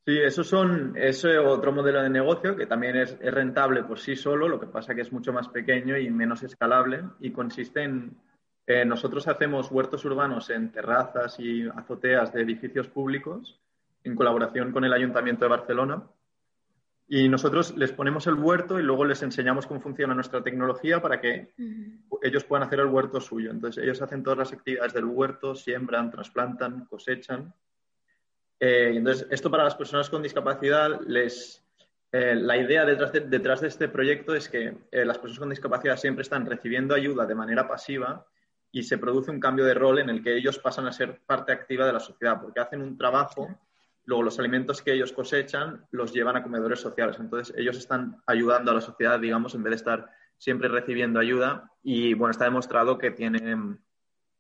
Sí, 0.07 0.17
eso 0.25 0.43
son, 0.43 0.97
es 0.97 1.23
otro 1.27 1.73
modelo 1.73 2.03
de 2.03 2.09
negocio 2.09 2.57
que 2.57 2.65
también 2.65 2.97
es, 2.97 3.19
rentable 3.19 3.83
por 3.83 3.99
sí 3.99 4.17
solo, 4.17 4.49
lo 4.49 4.59
que 4.59 4.69
pasa 4.69 4.95
que 4.95 5.03
es 5.03 5.13
mucho 5.13 5.35
más 5.35 5.49
pequeño 5.49 5.99
y 5.99 6.09
menos 6.09 6.43
escalable 6.43 7.05
y 7.21 7.31
consiste 7.31 7.83
en, 7.83 8.17
eh, 8.67 8.87
nosotros 8.87 9.29
hacemos 9.29 9.71
huertos 9.71 10.03
urbanos 10.07 10.49
en 10.49 10.73
terrazas 10.73 11.39
y 11.41 11.69
azoteas 11.69 12.33
de 12.33 12.41
edificios 12.41 12.89
públicos 12.89 13.61
en 14.07 14.15
colaboración 14.15 14.73
con 14.73 14.85
el 14.85 14.93
Ayuntamiento 14.93 15.45
de 15.45 15.51
Barcelona. 15.51 16.05
Y 17.09 17.29
nosotros 17.29 17.77
les 17.77 17.93
ponemos 17.93 18.27
el 18.27 18.35
huerto 18.35 18.81
y 18.81 18.83
luego 18.83 19.05
les 19.05 19.23
enseñamos 19.23 19.67
cómo 19.67 19.81
funciona 19.81 20.15
nuestra 20.15 20.43
tecnología 20.43 21.01
para 21.01 21.21
que 21.21 21.55
ellos 22.23 22.45
puedan 22.45 22.67
hacer 22.67 22.81
el 22.81 22.87
huerto 22.87 23.21
suyo. 23.21 23.51
Entonces, 23.51 23.83
ellos 23.83 24.03
hacen 24.03 24.25
todas 24.25 24.39
las 24.39 24.53
actividades 24.53 24.93
del 24.93 25.05
huerto, 25.05 25.55
siembran, 25.55 26.11
trasplantan, 26.11 26.87
cosechan. 26.87 27.55
Eh, 28.59 28.93
entonces, 28.97 29.29
esto 29.31 29.51
para 29.51 29.65
las 29.65 29.77
personas 29.77 30.11
con 30.11 30.23
discapacidad, 30.23 31.01
les, 31.07 31.65
eh, 32.11 32.35
la 32.35 32.57
idea 32.57 32.85
detrás 32.85 33.13
de, 33.13 33.21
detrás 33.21 33.61
de, 33.61 33.69
este 33.69 33.89
proyecto 33.89 34.35
es 34.35 34.49
que 34.49 34.77
eh, 34.91 35.05
las 35.05 35.19
personas 35.19 35.39
con 35.39 35.51
discapacidad 35.51 35.97
siempre 35.97 36.23
están 36.23 36.47
recibiendo 36.47 36.95
ayuda 36.95 37.25
de 37.25 37.35
manera 37.37 37.69
pasiva 37.69 38.27
y 38.73 38.83
se 38.83 38.99
produce 38.99 39.31
un 39.31 39.39
cambio 39.39 39.65
de 39.65 39.75
rol 39.75 40.01
en 40.01 40.11
el 40.11 40.25
que 40.25 40.37
ellos 40.37 40.59
pasan 40.59 40.87
a 40.87 40.93
ser 40.93 41.21
parte 41.25 41.53
activa 41.53 41.87
de 41.87 41.93
la 41.93 42.01
sociedad, 42.01 42.41
porque 42.41 42.61
hacen 42.61 42.83
un 42.83 42.99
trabajo 42.99 43.49
Luego, 44.07 44.23
los 44.23 44.39
alimentos 44.39 44.83
que 44.83 44.93
ellos 44.93 45.13
cosechan 45.13 45.85
los 45.91 46.13
llevan 46.13 46.37
a 46.37 46.43
comedores 46.43 46.81
sociales. 46.81 47.17
Entonces, 47.19 47.55
ellos 47.59 47.77
están 47.77 48.23
ayudando 48.27 48.71
a 48.71 48.75
la 48.75 48.81
sociedad, 48.81 49.19
digamos, 49.19 49.55
en 49.55 49.65
vez 49.65 49.73
de 49.73 49.77
estar 49.77 50.11
siempre 50.39 50.69
recibiendo 50.69 51.19
ayuda. 51.19 51.73
Y 51.83 52.15
bueno, 52.15 52.31
está 52.31 52.45
demostrado 52.45 52.99
que 52.99 53.11
tiene, 53.11 53.79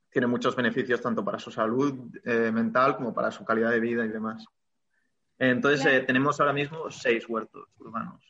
tiene 0.09 0.27
muchos 0.29 0.55
beneficios 0.55 1.01
tanto 1.01 1.25
para 1.25 1.41
su 1.41 1.51
salud 1.51 2.17
eh, 2.25 2.53
mental 2.53 2.97
como 2.97 3.13
para 3.13 3.33
su 3.33 3.45
calidad 3.45 3.71
de 3.71 3.81
vida 3.81 4.05
y 4.05 4.09
demás. 4.09 4.47
Entonces, 5.39 5.85
eh, 5.85 6.01
tenemos 6.01 6.39
ahora 6.39 6.53
mismo 6.53 6.89
seis 6.91 7.29
huertos 7.29 7.69
urbanos. 7.79 8.23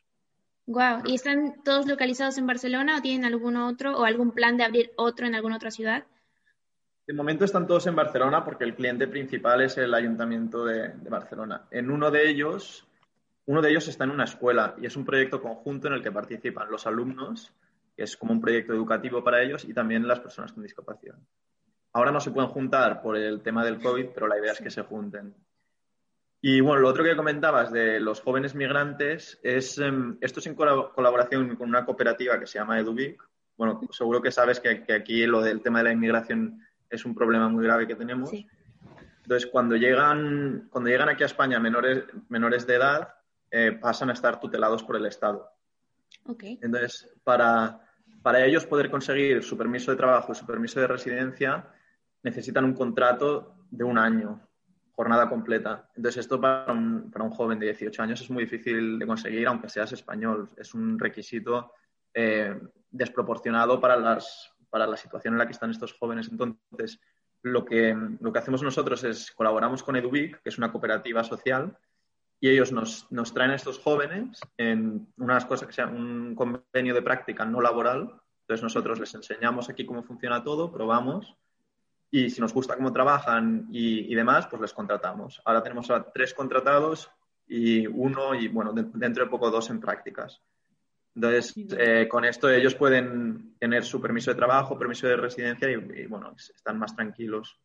Wow. 0.64 1.02
¿Y 1.04 1.14
están 1.14 1.62
todos 1.62 1.86
localizados 1.86 2.38
en 2.38 2.46
Barcelona 2.46 2.96
o 2.96 3.02
tienen 3.02 3.26
algún 3.26 3.56
otro 3.56 3.96
o 3.96 4.04
algún 4.04 4.32
plan 4.32 4.56
de 4.56 4.64
abrir 4.64 4.90
otro 4.96 5.26
en 5.26 5.34
alguna 5.34 5.56
otra 5.56 5.70
ciudad? 5.70 6.04
De 7.06 7.14
momento 7.14 7.44
están 7.44 7.68
todos 7.68 7.86
en 7.86 7.94
Barcelona 7.94 8.44
porque 8.44 8.64
el 8.64 8.74
cliente 8.74 9.06
principal 9.06 9.60
es 9.60 9.78
el 9.78 9.94
Ayuntamiento 9.94 10.64
de, 10.64 10.92
Barcelona. 11.08 11.68
En 11.70 11.90
uno 11.90 12.10
de 12.10 12.28
ellos, 12.28 12.84
uno 13.44 13.62
de 13.62 13.70
ellos 13.70 13.86
está 13.86 14.02
en 14.04 14.10
una 14.10 14.24
escuela 14.24 14.74
y 14.80 14.86
es 14.86 14.96
un 14.96 15.04
proyecto 15.04 15.40
conjunto 15.40 15.86
en 15.86 15.94
el 15.94 16.02
que 16.02 16.10
participan 16.10 16.68
los 16.68 16.84
alumnos, 16.84 17.52
que 17.96 18.02
es 18.02 18.16
como 18.16 18.32
un 18.32 18.40
proyecto 18.40 18.72
educativo 18.72 19.22
para 19.22 19.40
ellos, 19.40 19.64
y 19.64 19.72
también 19.72 20.08
las 20.08 20.18
personas 20.18 20.52
con 20.52 20.64
discapacidad. 20.64 21.16
Ahora 21.92 22.10
no 22.10 22.20
se 22.20 22.32
pueden 22.32 22.50
juntar 22.50 23.00
por 23.00 23.16
el 23.16 23.40
tema 23.40 23.64
del 23.64 23.80
COVID, 23.80 24.06
pero 24.12 24.26
la 24.26 24.38
idea 24.38 24.52
es 24.52 24.60
que 24.60 24.70
se 24.70 24.82
junten. 24.82 25.32
Y 26.42 26.60
bueno, 26.60 26.82
lo 26.82 26.88
otro 26.88 27.04
que 27.04 27.16
comentabas 27.16 27.72
de 27.72 28.00
los 28.00 28.20
jóvenes 28.20 28.56
migrantes 28.56 29.38
es, 29.44 29.78
em, 29.78 30.18
esto 30.20 30.40
es 30.40 30.46
en 30.46 30.56
colaboración 30.56 31.54
con 31.54 31.68
una 31.68 31.84
cooperativa 31.84 32.38
que 32.38 32.46
se 32.46 32.58
llama 32.58 32.78
Edubic. 32.80 33.22
Bueno, 33.56 33.80
seguro 33.92 34.20
que 34.20 34.30
sabes 34.30 34.60
que, 34.60 34.92
aquí 34.92 35.24
lo 35.24 35.40
del 35.40 35.62
tema 35.62 35.78
de 35.78 35.84
la 35.84 35.92
inmigración 35.92 36.65
es 36.90 37.04
un 37.04 37.14
problema 37.14 37.48
muy 37.48 37.64
grave 37.64 37.86
que 37.86 37.94
tenemos. 37.94 38.30
Entonces, 38.32 39.50
cuando 39.50 39.76
llegan, 39.76 40.68
cuando 40.70 40.90
llegan 40.90 41.08
aquí 41.08 41.22
a 41.22 41.26
España 41.26 41.58
menores, 41.58 42.04
menores 42.28 42.66
de 42.66 42.74
edad, 42.76 43.08
eh, 43.50 43.72
pasan 43.72 44.10
a 44.10 44.12
estar 44.12 44.38
tutelados 44.40 44.82
por 44.84 44.96
el 44.96 45.06
Estado. 45.06 45.50
Okay. 46.24 46.58
Entonces, 46.62 47.08
para, 47.24 47.80
para 48.22 48.44
ellos 48.44 48.66
poder 48.66 48.90
conseguir 48.90 49.42
su 49.42 49.56
permiso 49.56 49.90
de 49.90 49.96
trabajo 49.96 50.32
y 50.32 50.34
su 50.36 50.46
permiso 50.46 50.80
de 50.80 50.86
residencia, 50.86 51.72
necesitan 52.22 52.64
un 52.64 52.74
contrato 52.74 53.56
de 53.70 53.84
un 53.84 53.98
año 53.98 54.40
jornada 54.96 55.28
completa. 55.28 55.90
Entonces, 55.94 56.20
esto 56.20 56.40
para 56.40 56.72
un, 56.72 57.10
para 57.10 57.24
un, 57.24 57.30
joven 57.30 57.58
de 57.58 57.66
18 57.66 58.02
años 58.02 58.20
es 58.20 58.30
muy 58.30 58.44
difícil 58.44 58.98
de 58.98 59.06
conseguir, 59.06 59.46
aunque 59.46 59.68
seas 59.68 59.92
español. 59.92 60.50
Es 60.56 60.72
un 60.72 60.98
requisito 60.98 61.72
eh, 62.14 62.58
desproporcionado 62.90 63.78
para, 63.78 63.96
las, 63.96 64.54
para 64.70 64.86
la 64.86 64.96
situación 64.96 65.34
en 65.34 65.38
la 65.38 65.46
que 65.46 65.52
están 65.52 65.70
estos 65.70 65.92
jóvenes. 65.94 66.28
Entonces, 66.30 67.00
lo 67.42 67.64
que, 67.64 67.96
lo 68.20 68.32
que 68.32 68.38
hacemos 68.38 68.62
nosotros 68.62 69.04
es 69.04 69.30
colaboramos 69.32 69.82
con 69.82 69.96
Edubic, 69.96 70.42
que 70.42 70.48
es 70.48 70.58
una 70.58 70.72
cooperativa 70.72 71.22
social, 71.24 71.76
y 72.40 72.50
ellos 72.50 72.72
nos, 72.72 73.10
nos 73.10 73.32
traen 73.32 73.52
a 73.52 73.54
estos 73.54 73.78
jóvenes 73.78 74.40
en 74.58 75.12
unas 75.16 75.46
cosas 75.46 75.68
que 75.68 75.74
sean 75.74 75.94
un 75.94 76.34
convenio 76.34 76.94
de 76.94 77.02
práctica 77.02 77.44
no 77.44 77.60
laboral. 77.60 78.12
Entonces, 78.42 78.62
nosotros 78.62 79.00
les 79.00 79.14
enseñamos 79.14 79.68
aquí 79.68 79.86
cómo 79.86 80.02
funciona 80.02 80.44
todo, 80.44 80.70
probamos 80.70 81.36
y 82.10 82.30
si 82.30 82.40
nos 82.40 82.52
gusta 82.52 82.76
cómo 82.76 82.92
trabajan 82.92 83.68
y, 83.70 84.14
demás, 84.14 84.46
pues 84.46 84.62
les 84.62 84.72
contratamos. 84.72 85.42
Ahora 85.44 85.62
tenemos 85.62 85.90
a 85.90 86.10
tres 86.12 86.34
contratados 86.34 87.10
y 87.46 87.86
uno, 87.86 88.34
y 88.34 88.48
bueno, 88.48 88.72
dentro 88.72 89.24
de 89.24 89.30
poco 89.30 89.50
dos 89.50 89.70
en 89.70 89.80
prácticas. 89.80 90.40
Entonces, 91.16 91.54
eh, 91.78 92.06
con 92.08 92.26
esto 92.26 92.50
ellos 92.50 92.74
pueden 92.74 93.56
tener 93.58 93.84
su 93.84 94.02
permiso 94.02 94.30
de 94.30 94.36
trabajo, 94.36 94.78
permiso 94.78 95.08
de 95.08 95.16
residencia 95.16 95.70
y 95.70 96.06
bueno, 96.06 96.34
están 96.36 96.78
más 96.78 96.94
tranquilos. 96.94 97.58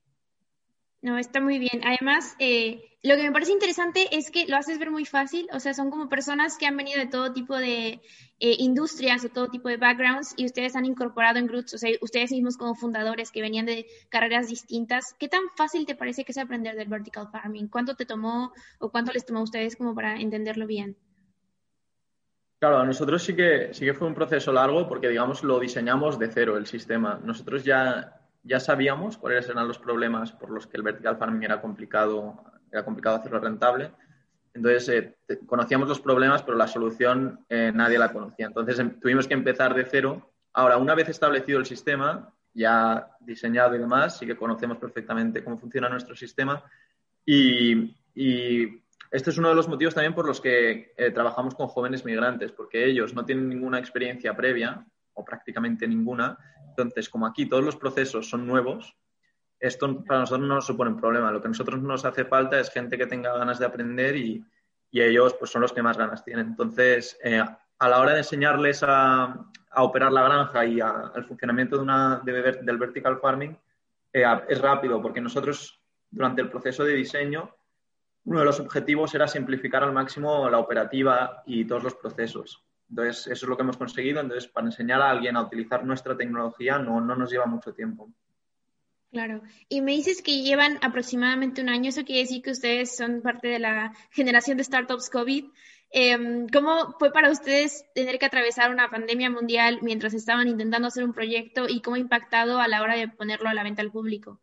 No, 1.01 1.17
está 1.17 1.41
muy 1.41 1.59
bien. 1.59 1.81
Además, 1.83 2.35
eh, 2.39 2.79
lo 3.03 3.15
que 3.15 3.23
me 3.23 3.31
parece 3.31 3.51
interesante 3.51 4.07
es 4.15 4.31
que 4.31 4.45
lo 4.45 4.55
haces 4.55 4.79
ver 4.79 4.89
muy 4.89 5.03
fácil, 5.03 5.49
o 5.51 5.59
sea, 5.59 5.73
son 5.73 5.89
como 5.89 6.07
personas 6.07 6.57
que 6.57 6.65
han 6.65 6.77
venido 6.77 6.99
de 6.99 7.07
todo 7.07 7.33
tipo 7.33 7.57
de 7.57 7.99
eh, 8.39 8.55
industrias, 8.59 9.23
de 9.23 9.29
todo 9.29 9.49
tipo 9.49 9.67
de 9.67 9.77
backgrounds, 9.77 10.35
y 10.37 10.45
ustedes 10.45 10.75
han 10.75 10.85
incorporado 10.85 11.39
en 11.39 11.47
Groots, 11.47 11.73
o 11.73 11.77
sea, 11.77 11.89
ustedes 12.01 12.31
mismos 12.31 12.55
como 12.55 12.75
fundadores 12.75 13.31
que 13.31 13.41
venían 13.41 13.65
de 13.65 13.85
carreras 14.09 14.47
distintas. 14.47 15.15
¿Qué 15.19 15.27
tan 15.27 15.41
fácil 15.57 15.85
te 15.85 15.95
parece 15.95 16.23
que 16.23 16.31
es 16.31 16.37
aprender 16.37 16.75
del 16.75 16.87
vertical 16.87 17.27
farming? 17.31 17.67
¿Cuánto 17.67 17.95
te 17.95 18.05
tomó 18.05 18.53
o 18.79 18.91
cuánto 18.91 19.11
les 19.11 19.25
tomó 19.25 19.39
a 19.39 19.43
ustedes 19.43 19.75
como 19.75 19.93
para 19.93 20.21
entenderlo 20.21 20.67
bien? 20.67 20.95
Claro, 22.61 22.77
a 22.77 22.85
nosotros 22.85 23.23
sí 23.23 23.35
que, 23.35 23.73
sí 23.73 23.83
que 23.83 23.93
fue 23.93 24.07
un 24.07 24.13
proceso 24.13 24.53
largo 24.53 24.87
porque, 24.87 25.09
digamos, 25.09 25.43
lo 25.43 25.59
diseñamos 25.59 26.17
de 26.17 26.31
cero 26.31 26.55
el 26.55 26.67
sistema. 26.67 27.19
Nosotros 27.23 27.63
ya 27.65 28.21
ya 28.43 28.59
sabíamos 28.59 29.17
cuáles 29.17 29.47
eran 29.49 29.67
los 29.67 29.77
problemas 29.77 30.31
por 30.31 30.49
los 30.49 30.65
que 30.67 30.77
el 30.77 30.83
vertical 30.83 31.17
farming 31.17 31.43
era 31.43 31.61
complicado, 31.61 32.43
era 32.71 32.83
complicado 32.83 33.17
hacerlo 33.17 33.39
rentable. 33.39 33.91
Entonces, 34.53 34.89
eh, 34.89 35.39
conocíamos 35.45 35.87
los 35.87 36.01
problemas, 36.01 36.43
pero 36.43 36.57
la 36.57 36.67
solución 36.67 37.45
eh, 37.47 37.71
nadie 37.73 37.99
la 37.99 38.11
conocía. 38.11 38.47
Entonces, 38.47 38.79
em, 38.79 38.99
tuvimos 38.99 39.27
que 39.27 39.33
empezar 39.33 39.73
de 39.73 39.85
cero. 39.85 40.31
Ahora, 40.53 40.77
una 40.77 40.95
vez 40.95 41.07
establecido 41.09 41.59
el 41.59 41.65
sistema, 41.65 42.33
ya 42.53 43.15
diseñado 43.21 43.75
y 43.75 43.79
demás, 43.79 44.17
sí 44.17 44.25
que 44.25 44.35
conocemos 44.35 44.77
perfectamente 44.77 45.43
cómo 45.43 45.57
funciona 45.57 45.87
nuestro 45.87 46.15
sistema. 46.15 46.63
Y, 47.25 47.95
este 49.11 49.29
es 49.29 49.37
uno 49.37 49.49
de 49.49 49.55
los 49.55 49.67
motivos 49.67 49.93
también 49.93 50.15
por 50.15 50.25
los 50.25 50.41
que 50.41 50.93
eh, 50.97 51.11
trabajamos 51.11 51.53
con 51.53 51.67
jóvenes 51.67 52.05
migrantes, 52.05 52.51
porque 52.51 52.85
ellos 52.85 53.13
no 53.13 53.25
tienen 53.25 53.49
ninguna 53.49 53.77
experiencia 53.77 54.35
previa, 54.35 54.85
o 55.13 55.25
prácticamente 55.25 55.87
ninguna, 55.87 56.37
entonces, 56.71 57.09
como 57.09 57.25
aquí 57.25 57.45
todos 57.45 57.63
los 57.63 57.75
procesos 57.75 58.29
son 58.29 58.47
nuevos, 58.47 58.95
esto 59.59 60.03
para 60.05 60.21
nosotros 60.21 60.47
no 60.47 60.55
nos 60.55 60.65
supone 60.65 60.91
un 60.91 60.99
problema. 60.99 61.31
Lo 61.31 61.41
que 61.41 61.47
a 61.47 61.49
nosotros 61.49 61.81
nos 61.81 62.05
hace 62.05 62.25
falta 62.25 62.59
es 62.59 62.71
gente 62.71 62.97
que 62.97 63.05
tenga 63.05 63.37
ganas 63.37 63.59
de 63.59 63.65
aprender 63.65 64.15
y, 64.15 64.43
ellos 64.93 65.33
pues, 65.35 65.51
son 65.51 65.61
los 65.61 65.71
que 65.71 65.83
más 65.83 65.97
ganas 65.97 66.23
tienen. 66.25 66.47
Entonces, 66.47 67.17
eh, 67.23 67.41
a 67.41 67.89
la 67.89 67.99
hora 67.99 68.13
de 68.13 68.19
enseñarles 68.19 68.83
a, 68.85 69.47
operar 69.73 70.11
la 70.11 70.23
granja 70.23 70.65
y 70.65 70.81
al 70.81 71.23
funcionamiento 71.25 71.77
de 71.77 71.83
una, 71.83 72.21
del 72.25 72.77
vertical 72.77 73.19
farming, 73.21 73.57
eh, 74.11 74.25
es 74.49 74.59
rápido, 74.59 75.01
porque 75.01 75.21
nosotros 75.21 75.81
durante 76.09 76.41
el 76.41 76.49
proceso 76.49 76.83
de 76.83 76.93
diseño, 76.93 77.55
uno 78.23 78.39
de 78.39 78.45
los 78.45 78.59
objetivos 78.59 79.13
era 79.15 79.27
simplificar 79.27 79.83
al 79.83 79.93
máximo 79.93 80.49
la 80.49 80.59
operativa 80.59 81.43
y 81.45 81.65
todos 81.65 81.83
los 81.83 81.95
procesos. 81.95 82.63
Entonces, 82.89 83.27
eso 83.27 83.45
es 83.45 83.49
lo 83.49 83.55
que 83.55 83.63
hemos 83.63 83.77
conseguido. 83.77 84.19
Entonces, 84.19 84.49
para 84.49 84.67
enseñar 84.67 85.01
a 85.01 85.09
alguien 85.09 85.37
a 85.37 85.41
utilizar 85.41 85.85
nuestra 85.85 86.15
tecnología 86.15 86.77
no, 86.77 86.99
no 87.01 87.15
nos 87.15 87.31
lleva 87.31 87.45
mucho 87.45 87.73
tiempo. 87.73 88.11
Claro. 89.11 89.41
Y 89.67 89.81
me 89.81 89.91
dices 89.91 90.21
que 90.21 90.41
llevan 90.41 90.77
aproximadamente 90.81 91.61
un 91.61 91.69
año. 91.69 91.89
Eso 91.89 92.05
quiere 92.05 92.21
decir 92.21 92.41
que 92.41 92.51
ustedes 92.51 92.95
son 92.95 93.21
parte 93.21 93.47
de 93.47 93.59
la 93.59 93.93
generación 94.11 94.57
de 94.57 94.63
startups 94.63 95.09
COVID. 95.09 95.45
Em, 95.89 96.47
¿Cómo 96.47 96.95
fue 96.99 97.11
para 97.11 97.29
ustedes 97.29 97.85
tener 97.93 98.19
que 98.19 98.25
atravesar 98.25 98.71
una 98.71 98.89
pandemia 98.89 99.29
mundial 99.29 99.79
mientras 99.81 100.13
estaban 100.13 100.47
intentando 100.47 100.87
hacer 100.87 101.03
un 101.03 101.13
proyecto 101.13 101.67
y 101.67 101.81
cómo 101.81 101.95
ha 101.95 101.99
impactado 101.99 102.59
a 102.59 102.67
la 102.69 102.81
hora 102.81 102.95
de 102.95 103.09
ponerlo 103.09 103.49
a 103.49 103.53
la 103.53 103.63
venta 103.63 103.81
al 103.81 103.91
público? 103.91 104.39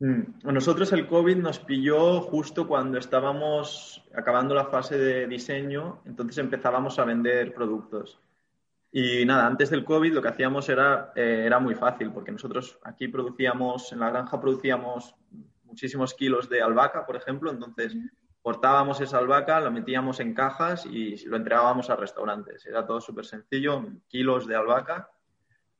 Mm, 0.00 0.48
a 0.48 0.52
nosotros 0.52 0.92
el 0.92 1.06
COVID 1.06 1.36
nos 1.36 1.60
pilló 1.60 2.20
justo 2.20 2.66
cuando 2.66 2.98
estábamos 2.98 4.04
acabando 4.14 4.54
la 4.54 4.66
fase 4.66 4.98
de 4.98 5.26
diseño, 5.26 6.02
entonces 6.04 6.38
empezábamos 6.38 6.98
a 6.98 7.04
vender 7.04 7.54
productos. 7.54 8.20
Y 8.90 9.24
nada, 9.24 9.46
antes 9.46 9.70
del 9.70 9.84
COVID 9.84 10.12
lo 10.12 10.22
que 10.22 10.28
hacíamos 10.28 10.68
era, 10.68 11.12
eh, 11.16 11.42
era 11.46 11.58
muy 11.58 11.74
fácil, 11.74 12.12
porque 12.12 12.32
nosotros 12.32 12.78
aquí 12.82 13.08
producíamos, 13.08 13.92
en 13.92 14.00
la 14.00 14.10
granja 14.10 14.40
producíamos 14.40 15.14
muchísimos 15.64 16.14
kilos 16.14 16.48
de 16.48 16.62
albahaca, 16.62 17.04
por 17.04 17.16
ejemplo, 17.16 17.50
entonces 17.50 17.96
cortábamos 18.40 19.00
esa 19.00 19.18
albahaca, 19.18 19.58
lo 19.60 19.70
metíamos 19.70 20.20
en 20.20 20.34
cajas 20.34 20.86
y 20.86 21.16
lo 21.26 21.36
entregábamos 21.36 21.88
a 21.90 21.96
restaurantes. 21.96 22.66
Era 22.66 22.86
todo 22.86 23.00
súper 23.00 23.24
sencillo, 23.24 23.84
kilos 24.06 24.46
de 24.46 24.54
albahaca. 24.54 25.10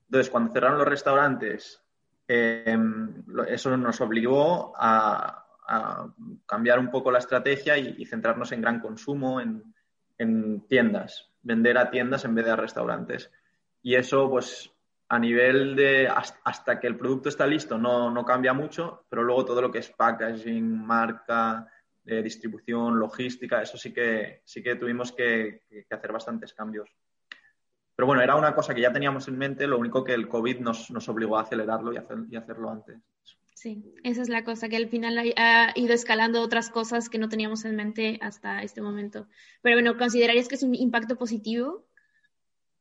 Entonces, 0.07 0.31
cuando 0.31 0.53
cerraron 0.53 0.79
los 0.79 0.89
restaurantes 0.89 1.84
Em, 2.27 3.23
eso 3.49 3.77
nos 3.77 4.01
obligó 4.01 4.73
a, 4.77 5.41
cambiar 6.47 6.79
un 6.79 6.91
poco 6.91 7.11
la 7.11 7.21
estrategia 7.21 7.79
y, 7.79 8.05
centrarnos 8.05 8.53
en 8.53 8.61
gran 8.61 8.81
consumo, 8.81 9.41
en, 9.41 10.67
tiendas, 10.69 11.31
vender 11.43 11.79
a 11.79 11.91
tiendas 11.91 12.25
en 12.25 12.35
vez 12.35 12.45
de 12.45 12.51
a 12.51 12.57
restaurantes. 12.57 13.31
Y 13.83 13.95
eso, 13.95 14.29
pues, 14.29 14.71
a 15.09 15.19
nivel 15.19 15.75
de 15.75 16.07
hasta 16.09 16.79
que 16.79 16.87
el 16.87 16.97
producto 16.97 17.29
está 17.31 17.47
listo 17.47 17.79
no, 17.79 18.11
no 18.11 18.25
cambia 18.25 18.53
mucho, 18.53 19.07
pero 19.09 19.23
luego 19.23 19.45
todo 19.45 19.63
lo 19.63 19.71
que 19.71 19.79
es 19.79 19.91
packaging, 19.91 20.85
marca, 20.85 21.67
eh, 22.05 22.23
distribución, 22.23 22.99
logística, 22.99 23.63
eso 23.63 23.79
sí 23.79 23.93
que, 23.93 24.43
sí 24.45 24.63
que 24.63 24.77
tuvimos 24.77 25.13
que 25.13 25.63
hacer 25.91 26.13
bastantes 26.13 26.53
cambios. 26.53 26.91
Pero 27.97 28.07
bueno, 28.07 28.23
era 28.23 28.35
una 28.35 28.55
cosa 28.55 28.75
que 28.75 28.81
ya 28.81 28.93
teníamos 28.93 29.29
en 29.29 29.39
mente, 29.39 29.67
lo 29.67 29.79
único 29.79 30.03
que 30.03 30.15
el 30.15 30.29
COVID 30.29 30.61
nos, 30.61 30.91
nos 30.91 31.09
obligó 31.09 31.39
a 31.39 31.43
acelerarlo 31.43 31.93
y, 31.93 31.97
hacer, 31.97 32.19
y 32.29 32.37
hacerlo 32.37 32.71
antes. 32.71 32.99
Sí, 33.55 33.83
esa 34.03 34.21
es 34.21 34.29
la 34.29 34.45
cosa, 34.45 34.69
que 34.69 34.77
al 34.77 34.89
final 34.89 35.17
ha 35.37 35.73
ido 35.75 35.95
escalando 35.95 36.43
otras 36.43 36.71
cosas 36.71 37.09
que 37.09 37.19
no 37.19 37.29
teníamos 37.29 37.65
en 37.65 37.77
mente 37.77 38.19
hasta 38.21 38.63
este 38.63 38.83
momento. 38.83 39.29
Pero 39.63 39.77
bueno, 39.77 39.97
¿considerarías 39.97 40.49
que 40.49 40.57
es 40.57 40.63
un 40.63 40.75
impacto 40.75 41.17
positivo? 41.17 41.87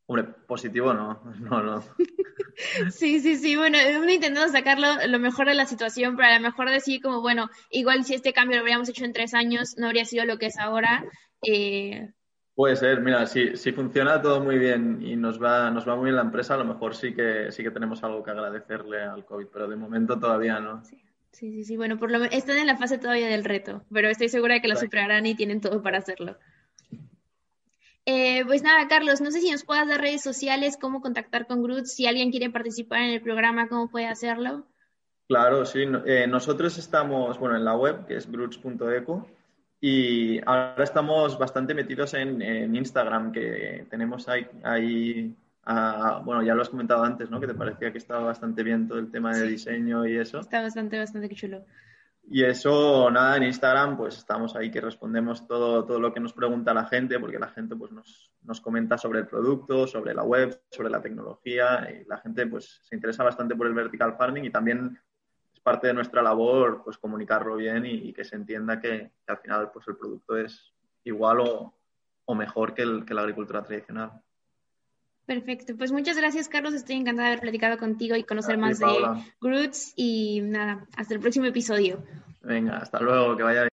Hombre, 0.07 0.25
positivo 0.47 0.93
no, 0.93 1.21
no, 1.39 1.61
no. 1.61 1.83
sí, 2.91 3.19
sí, 3.19 3.37
sí, 3.37 3.55
bueno, 3.55 3.77
uno 3.97 4.11
intentando 4.11 4.51
sacarlo 4.51 4.87
lo 5.07 5.19
mejor 5.19 5.47
de 5.47 5.53
la 5.53 5.65
situación, 5.65 6.15
pero 6.15 6.27
a 6.27 6.35
lo 6.37 6.41
mejor 6.41 6.69
decir 6.69 7.01
como, 7.01 7.21
bueno, 7.21 7.49
igual 7.69 8.03
si 8.03 8.15
este 8.15 8.33
cambio 8.33 8.57
lo 8.57 8.61
habríamos 8.61 8.89
hecho 8.89 9.05
en 9.05 9.13
tres 9.13 9.33
años, 9.33 9.75
no 9.77 9.85
habría 9.85 10.05
sido 10.05 10.25
lo 10.25 10.37
que 10.37 10.47
es 10.47 10.57
ahora. 10.57 11.05
Eh, 11.47 12.11
Puede 12.55 12.75
ser, 12.75 13.01
mira, 13.01 13.25
si, 13.25 13.57
si 13.57 13.71
funciona 13.71 14.21
todo 14.21 14.39
muy 14.39 14.59
bien 14.59 15.01
y 15.01 15.15
nos 15.15 15.41
va, 15.41 15.71
nos 15.71 15.87
va 15.87 15.95
muy 15.95 16.05
bien 16.05 16.17
la 16.17 16.21
empresa, 16.21 16.53
a 16.53 16.57
lo 16.57 16.65
mejor 16.65 16.95
sí 16.95 17.13
que, 17.15 17.51
sí 17.51 17.63
que 17.63 17.71
tenemos 17.71 18.03
algo 18.03 18.23
que 18.23 18.29
agradecerle 18.29 19.01
al 19.01 19.25
COVID, 19.25 19.47
pero 19.51 19.67
de 19.67 19.75
momento 19.75 20.19
todavía 20.19 20.59
no. 20.59 20.83
Sí, 20.85 21.01
sí, 21.31 21.63
sí, 21.63 21.77
bueno, 21.77 21.97
por 21.97 22.11
lo 22.11 22.19
menos 22.19 22.35
están 22.35 22.59
en 22.59 22.67
la 22.67 22.77
fase 22.77 22.99
todavía 22.99 23.27
del 23.27 23.43
reto, 23.43 23.83
pero 23.91 24.07
estoy 24.07 24.29
segura 24.29 24.53
de 24.53 24.61
que 24.61 24.67
lo 24.67 24.75
superarán 24.75 25.25
y 25.25 25.33
tienen 25.33 25.61
todo 25.61 25.81
para 25.81 25.97
hacerlo. 25.97 26.37
Eh, 28.05 28.43
pues 28.45 28.61
nada, 28.61 28.87
Carlos, 28.87 29.21
no 29.21 29.31
sé 29.31 29.39
si 29.39 29.49
nos 29.49 29.63
puedas 29.63 29.87
dar 29.87 30.01
redes 30.01 30.21
sociales, 30.21 30.77
cómo 30.79 31.01
contactar 31.01 31.47
con 31.47 31.63
Groot, 31.63 31.85
si 31.85 32.05
alguien 32.05 32.31
quiere 32.31 32.49
participar 32.49 32.99
en 32.99 33.13
el 33.13 33.21
programa, 33.21 33.67
cómo 33.67 33.89
puede 33.89 34.07
hacerlo. 34.07 34.67
Claro, 35.27 35.65
sí. 35.65 35.85
Eh, 36.05 36.27
nosotros 36.27 36.77
estamos, 36.77 37.39
bueno, 37.39 37.55
en 37.55 37.63
la 37.63 37.75
web, 37.75 38.05
que 38.05 38.17
es 38.17 38.29
groots.eco, 38.29 39.25
y 39.85 40.39
ahora 40.45 40.85
estamos 40.85 41.37
bastante 41.37 41.73
metidos 41.73 42.13
en, 42.13 42.73
Instagram, 42.73 43.33
que 43.33 43.85
tenemos 43.89 44.29
ahí, 44.29 44.47
ahí 44.63 45.35
bueno, 46.23 46.41
ya 46.41 46.55
lo 46.55 46.61
has 46.61 46.69
comentado 46.69 47.03
antes, 47.03 47.29
¿no? 47.29 47.37
Que 47.41 47.47
te 47.47 47.53
parecía 47.53 47.91
que 47.91 47.97
estaba 47.97 48.23
bastante 48.23 48.63
bien 48.63 48.87
todo 48.87 48.99
el 48.99 49.11
tema 49.11 49.35
de 49.35 49.45
diseño 49.45 50.07
y 50.07 50.15
eso. 50.15 50.39
Está 50.39 50.61
bastante, 50.61 50.97
bastante 50.97 51.27
chulo. 51.35 51.65
Y 52.25 52.45
eso, 52.45 53.11
nada, 53.11 53.35
en 53.35 53.43
Instagram, 53.43 53.97
pues 53.97 54.19
estamos 54.19 54.55
ahí 54.55 54.71
que 54.71 54.79
respondemos 54.79 55.45
todo, 55.49 55.83
todo 55.83 55.99
lo 55.99 56.13
que 56.13 56.21
nos 56.21 56.31
pregunta 56.31 56.73
la 56.73 56.85
gente, 56.85 57.19
porque 57.19 57.37
la 57.37 57.49
gente 57.49 57.75
pues 57.75 57.91
nos, 57.91 58.31
nos 58.43 58.61
comenta 58.61 58.97
sobre 58.97 59.19
el 59.19 59.27
producto, 59.27 59.85
sobre 59.85 60.13
la 60.13 60.23
web, 60.23 60.61
sobre 60.71 60.91
la 60.91 61.01
tecnología, 61.01 61.89
y 61.91 62.07
la 62.07 62.19
gente 62.19 62.47
pues 62.47 62.79
se 62.83 62.95
interesa 62.95 63.25
bastante 63.25 63.53
por 63.53 63.67
el 63.67 63.73
vertical 63.73 64.15
farming 64.15 64.45
y 64.45 64.49
también 64.49 64.97
parte 65.63 65.87
de 65.87 65.93
nuestra 65.93 66.21
labor 66.21 66.81
pues 66.83 66.97
comunicarlo 66.97 67.55
bien 67.55 67.85
y, 67.85 68.13
que 68.13 68.23
se 68.23 68.35
entienda 68.35 68.79
que, 68.79 69.11
al 69.27 69.37
final 69.37 69.71
pues 69.71 69.87
el 69.87 69.95
producto 69.95 70.37
es 70.37 70.73
igual 71.03 71.39
o, 71.39 72.35
mejor 72.35 72.73
que, 72.73 72.83
el, 72.83 73.05
que 73.05 73.13
la 73.13 73.21
agricultura 73.21 73.63
tradicional. 73.63 74.11
Perfecto, 75.25 75.75
pues 75.77 75.91
muchas 75.91 76.17
gracias 76.17 76.49
Carlos, 76.49 76.73
estoy 76.73 76.97
encantada 76.97 77.29
de 77.29 77.33
haber 77.33 77.41
platicado 77.41 77.77
contigo 77.77 78.15
y 78.15 78.23
conocer 78.23 78.57
más 78.57 78.79
de 78.79 78.85
Groots 79.39 79.93
y 79.95 80.41
nada, 80.41 80.85
hasta 80.97 81.13
el 81.13 81.21
próximo 81.21 81.45
episodio. 81.45 82.03
Venga, 82.41 82.77
hasta 82.77 82.99
luego, 82.99 83.37
que 83.37 83.43
vaya 83.43 83.61
bien. 83.61 83.72